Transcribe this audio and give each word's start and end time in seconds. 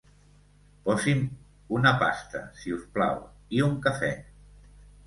Posi'm 0.87 1.21
una 1.81 1.93
pasta, 2.05 2.43
si 2.63 2.75
us 2.79 2.89
plau, 2.97 3.25
i 3.59 3.65
un 3.71 3.79
cafè. 3.87 4.15